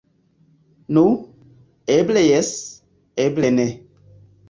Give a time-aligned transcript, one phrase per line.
[0.97, 1.03] Nu,
[1.99, 2.53] eble jes,
[3.29, 3.71] eble ne.